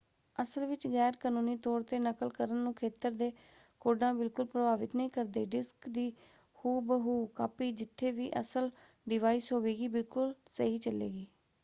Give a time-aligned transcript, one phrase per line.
[0.35, 3.31] ਅਸਲ ਵਿੱਚ ਗੈਰ ਕਨੂੰਨੀ ਤੌਰ 'ਤੇ ਨਕਲ ਕਰਨ ਨੂੰ ਖੇਤਰ ਦੇ
[3.81, 6.09] ਕੋਡਾਂ ਬਿਲਕੁਲ ਪ੍ਰਭਾਵਿਤ ਨਹੀਂ ਕਰਦੇ; ਡਿਸਕ ਦੀ
[6.57, 8.71] ਹੂ-ਬ-ਹੂ ਕਾਪੀ ਜਿੱਥੇ ਵੀ ਅਸਲ
[9.07, 11.27] ਡਿਵਾਇਸ ਹੋਵੇਗੀ ਬਿਲਕੁਲ ਸਹੀ ਚੱਲੇਗੀ।